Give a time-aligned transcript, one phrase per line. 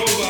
[0.00, 0.29] nobody.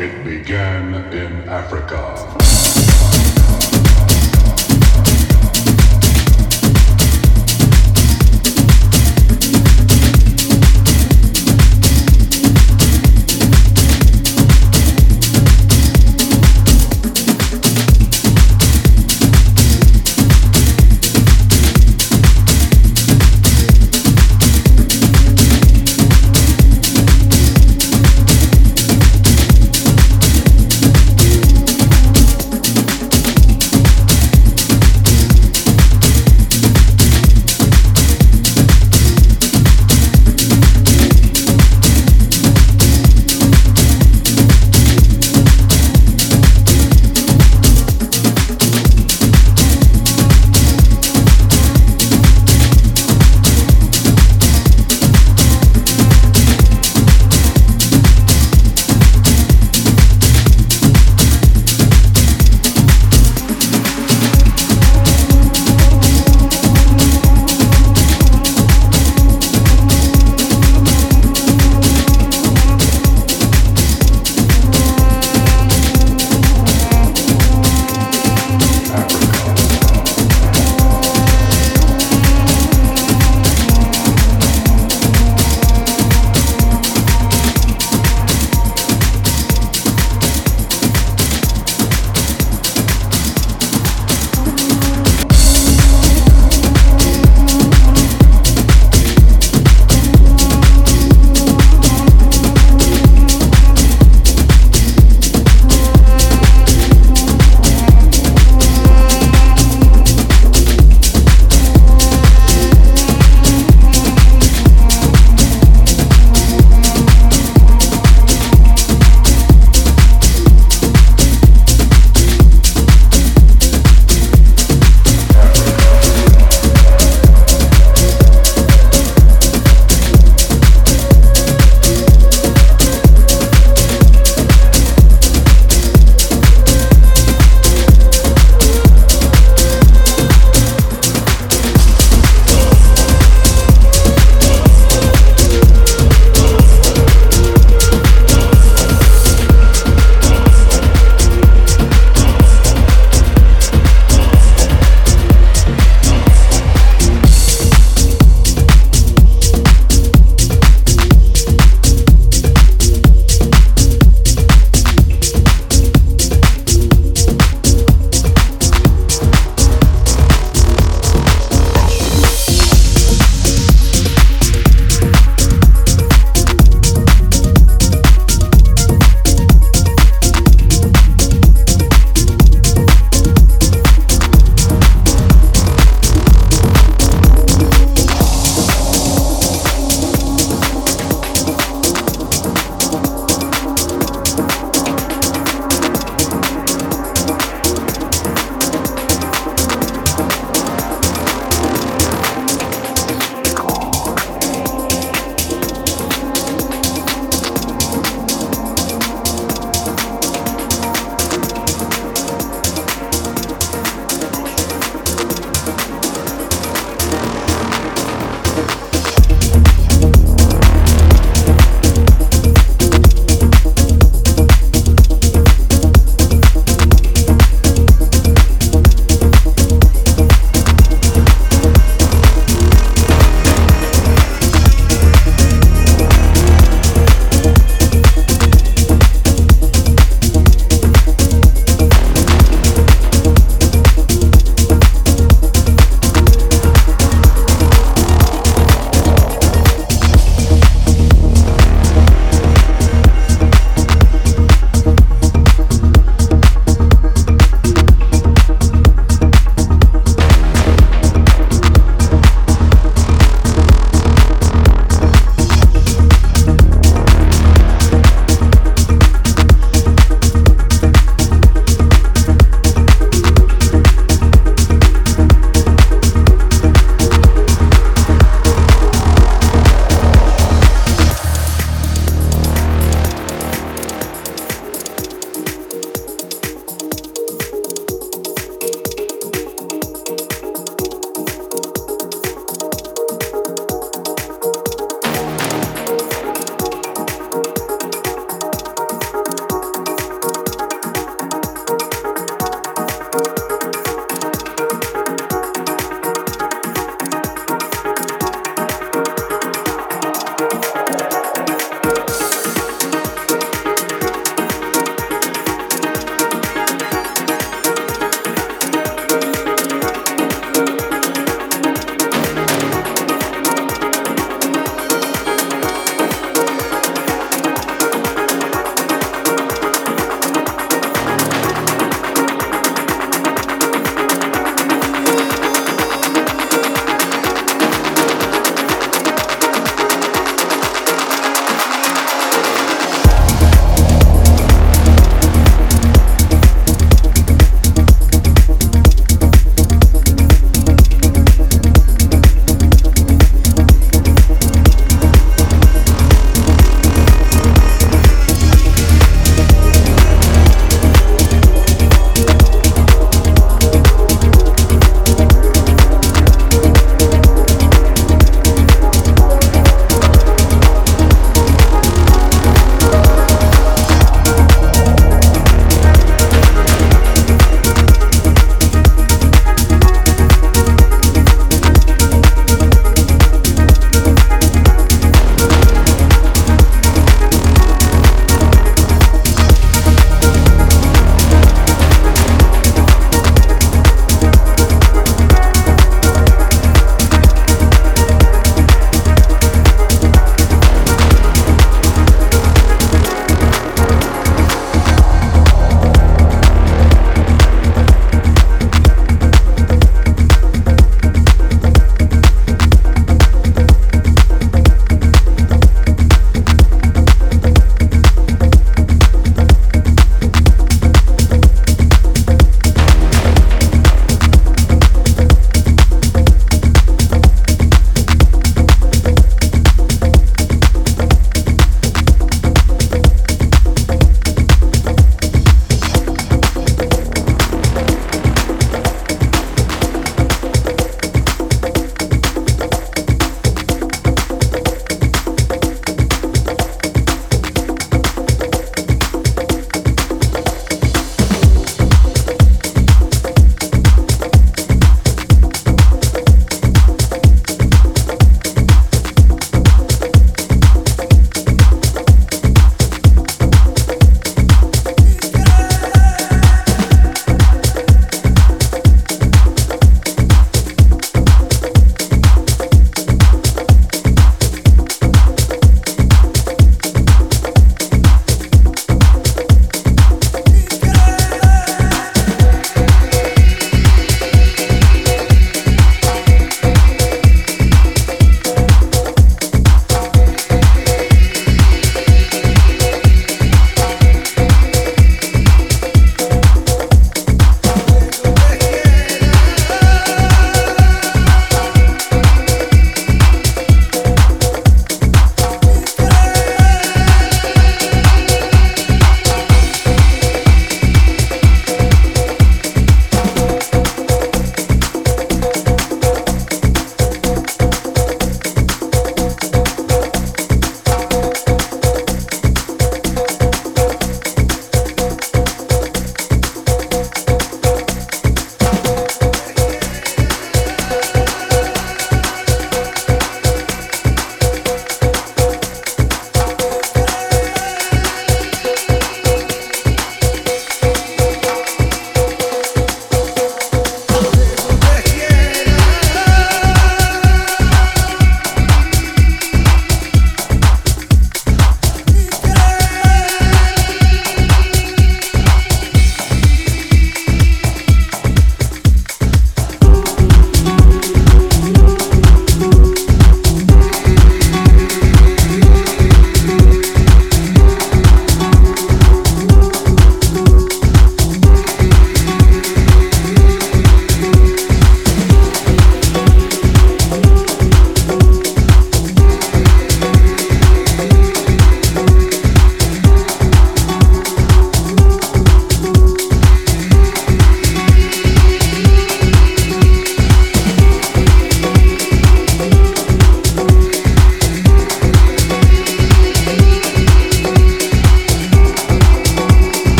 [0.00, 2.79] It began in Africa.